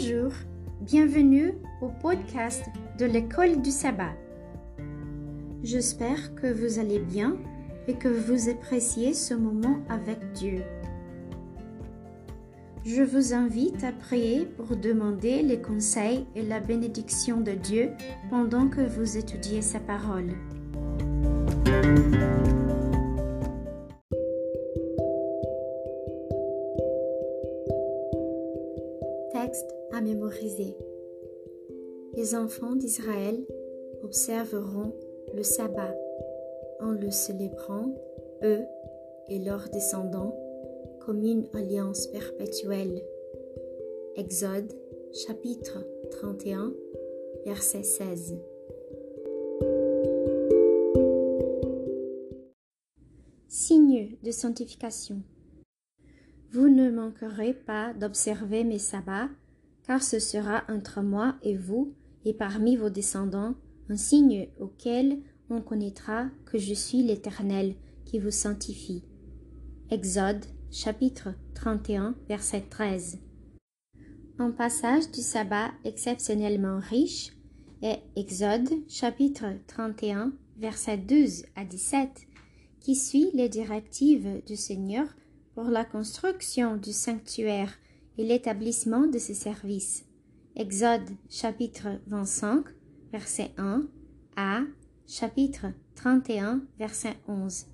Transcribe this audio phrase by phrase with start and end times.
[0.00, 0.30] Bonjour,
[0.80, 2.66] bienvenue au podcast
[3.00, 4.14] de l'école du sabbat.
[5.64, 7.36] J'espère que vous allez bien
[7.88, 10.62] et que vous appréciez ce moment avec Dieu.
[12.84, 17.90] Je vous invite à prier pour demander les conseils et la bénédiction de Dieu
[18.30, 20.32] pendant que vous étudiez sa parole.
[29.92, 30.76] À mémoriser.
[32.14, 33.36] Les enfants d'Israël
[34.02, 34.92] observeront
[35.34, 35.94] le sabbat
[36.80, 37.94] en le célébrant,
[38.42, 38.64] eux
[39.28, 40.36] et leurs descendants,
[41.00, 43.02] comme une alliance perpétuelle.
[44.16, 44.72] Exode
[45.26, 46.72] chapitre 31
[47.44, 48.36] verset 16.
[53.48, 55.22] Signe de sanctification.
[56.50, 59.28] Vous ne manquerez pas d'observer mes sabbats,
[59.86, 61.92] car ce sera entre moi et vous
[62.24, 63.54] et parmi vos descendants
[63.90, 65.18] un signe auquel
[65.50, 67.74] on connaîtra que je suis l'Éternel
[68.06, 69.04] qui vous sanctifie.
[69.90, 73.18] Exode chapitre 31 verset 13.
[74.38, 77.32] Un passage du sabbat exceptionnellement riche
[77.82, 82.08] est Exode chapitre 31 verset 12 à 17
[82.80, 85.06] qui suit les directives du Seigneur
[85.58, 87.72] pour la construction du sanctuaire
[88.16, 90.04] et l'établissement de ses services.
[90.54, 92.64] Exode chapitre 25
[93.10, 93.82] verset 1
[94.36, 94.60] à
[95.08, 97.66] chapitre 31 verset 11.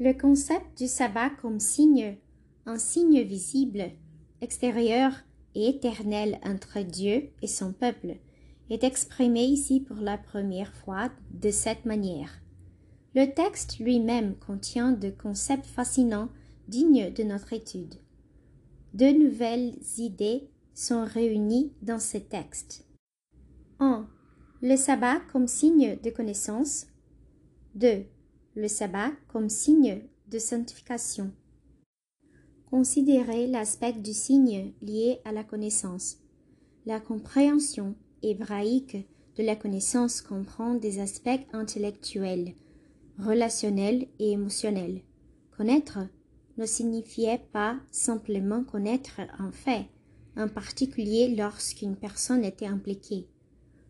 [0.00, 2.18] Le concept du sabbat comme signe,
[2.66, 3.92] un signe visible,
[4.40, 5.12] extérieur
[5.54, 8.16] et éternel entre Dieu et son peuple,
[8.68, 12.42] est exprimé ici pour la première fois de cette manière.
[13.14, 16.30] Le texte lui-même contient de concepts fascinants
[16.70, 17.96] dignes de notre étude.
[18.94, 22.86] Deux nouvelles idées sont réunies dans ce texte.
[23.80, 24.08] 1.
[24.62, 26.86] Le sabbat comme signe de connaissance.
[27.74, 28.04] 2.
[28.54, 31.32] Le sabbat comme signe de sanctification.
[32.70, 36.18] Considérez l'aspect du signe lié à la connaissance.
[36.86, 42.54] La compréhension hébraïque de la connaissance comprend des aspects intellectuels,
[43.18, 45.02] relationnel et émotionnel.
[45.56, 45.98] Connaître
[46.60, 49.86] ne signifiait pas simplement connaître un fait,
[50.36, 53.26] en particulier lorsqu'une personne était impliquée.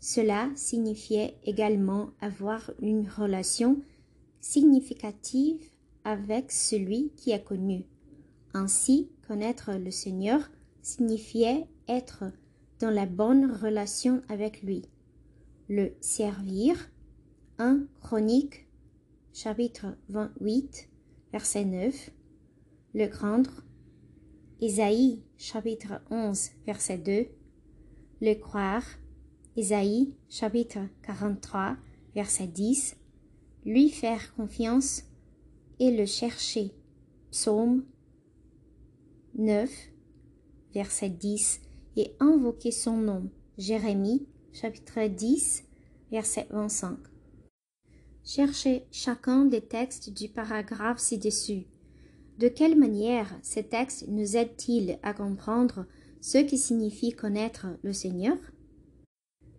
[0.00, 3.80] Cela signifiait également avoir une relation
[4.40, 5.62] significative
[6.04, 7.84] avec celui qui a connu.
[8.52, 10.50] Ainsi, connaître le Seigneur
[10.82, 12.24] signifiait être
[12.80, 14.82] dans la bonne relation avec lui.
[15.68, 16.90] Le servir,
[17.58, 18.66] un Chronique
[19.32, 20.88] chapitre 28,
[21.32, 22.10] verset 9,
[22.96, 23.62] le craindre,
[24.62, 27.26] Isaïe chapitre 11, verset 2,
[28.22, 28.84] le croire,
[29.54, 31.76] Isaïe chapitre 43,
[32.14, 32.96] verset 10,
[33.66, 35.02] lui faire confiance
[35.78, 36.72] et le chercher.
[37.30, 37.84] Psaume
[39.34, 39.70] 9,
[40.72, 41.60] verset 10,
[41.98, 43.30] et invoquer son nom.
[43.58, 45.64] Jérémie chapitre 10,
[46.10, 46.96] verset 25.
[48.24, 51.66] Cherchez chacun des textes du paragraphe ci-dessus.
[52.38, 55.86] De quelle manière ces textes nous aident-ils à comprendre
[56.20, 58.36] ce qui signifie connaître le Seigneur?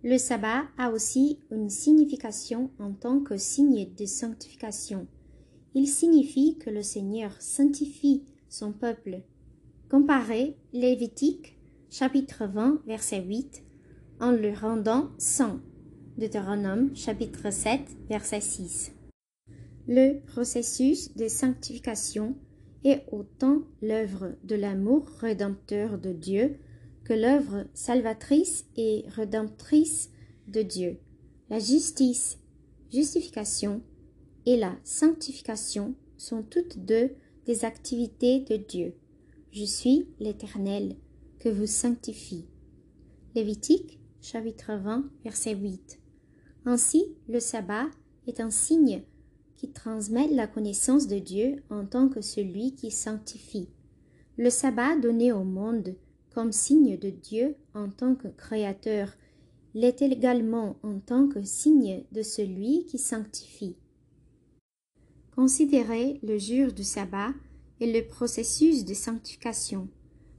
[0.04, 5.08] Le sabbat a aussi une signification en tant que signe de sanctification.
[5.74, 9.22] Il signifie que le Seigneur sanctifie son peuple.
[9.90, 11.58] Comparez Lévitique
[11.90, 13.64] chapitre 20 verset 8
[14.20, 15.62] en le rendant saint.
[16.20, 18.92] Deutéronome chapitre 7 verset 6.
[19.88, 22.36] Le processus de sanctification
[22.84, 26.58] est autant l'œuvre de l'amour rédempteur de Dieu
[27.04, 30.12] que l'œuvre salvatrice et rédemptrice
[30.48, 30.98] de Dieu.
[31.50, 32.38] La justice,
[32.92, 33.82] justification
[34.46, 37.12] et la sanctification sont toutes deux
[37.46, 38.94] des activités de Dieu.
[39.52, 40.96] Je suis l'Éternel
[41.40, 42.46] que vous sanctifie.
[43.36, 46.00] Lévitique chapitre 20 verset 8.
[46.66, 47.86] Ainsi, le sabbat
[48.28, 49.04] est un signe
[49.58, 53.68] qui transmet la connaissance de Dieu en tant que celui qui sanctifie.
[54.38, 55.96] Le sabbat donné au monde
[56.34, 59.12] comme signe de Dieu en tant que créateur
[59.74, 63.76] l'est également en tant que signe de celui qui sanctifie.
[65.36, 67.34] Considérez le jour du sabbat
[67.80, 69.88] et le processus de sanctification,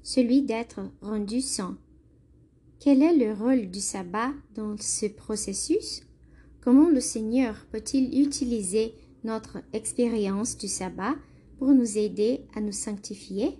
[0.03, 1.79] celui d'être rendu saint.
[2.81, 6.03] Quel est le rôle du sabbat dans ce processus?
[6.61, 8.95] Comment le Seigneur peut-il utiliser
[9.25, 11.15] notre expérience du sabbat
[11.59, 13.59] pour nous aider à nous sanctifier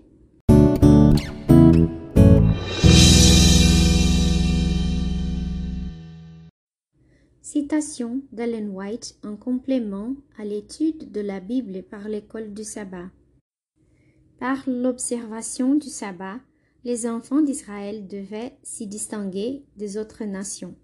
[7.41, 13.09] Citation d'Allen White en complément à l'étude de la Bible par l'école du sabbat.
[14.39, 16.39] Par l'observation du sabbat,
[16.83, 20.75] les enfants d'Israël devaient s'y distinguer des autres nations.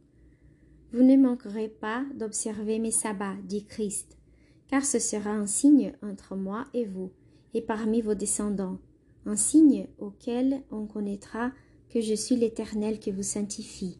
[0.91, 4.17] Vous ne manquerez pas d'observer mes sabbats, dit Christ,
[4.67, 7.11] car ce sera un signe entre moi et vous,
[7.53, 8.79] et parmi vos descendants,
[9.25, 11.51] un signe auquel on connaîtra
[11.89, 13.99] que je suis l'Éternel qui vous sanctifie.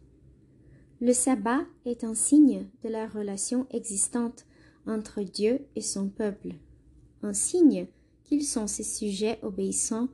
[1.00, 4.46] Le sabbat est un signe de la relation existante
[4.86, 6.54] entre Dieu et son peuple,
[7.22, 7.86] un signe
[8.24, 10.08] qu'ils sont ses sujets obéissants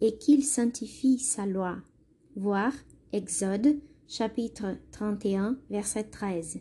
[0.00, 1.78] et qu'il sanctifie sa loi.
[2.36, 2.72] Voir
[3.12, 6.60] Exode chapitre 31 verset 13.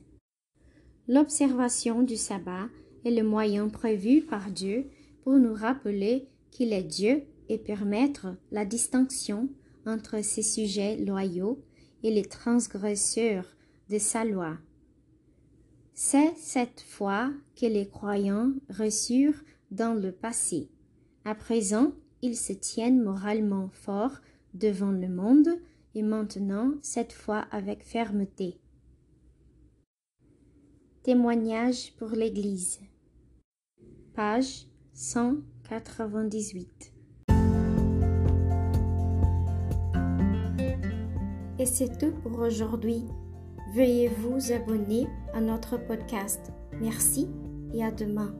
[1.07, 2.67] L'observation du sabbat
[3.07, 4.89] est le moyen prévu par Dieu
[5.23, 9.49] pour nous rappeler qu'il est Dieu et permettre la distinction
[9.85, 11.63] entre ses sujets loyaux
[12.03, 13.45] et les transgresseurs
[13.89, 14.57] de sa loi.
[15.93, 20.69] C'est cette foi que les croyants reçurent dans le passé.
[21.23, 24.19] À présent, ils se tiennent moralement forts
[24.53, 25.49] devant le monde
[25.95, 28.57] et maintenant cette fois avec fermeté.
[31.03, 32.79] Témoignage pour l'Église.
[34.17, 34.65] Page
[34.95, 36.91] 198.
[41.59, 43.05] Et c'est tout pour aujourd'hui.
[43.75, 45.05] Veuillez vous abonner
[45.35, 46.51] à notre podcast.
[46.81, 47.29] Merci
[47.75, 48.33] et à demain.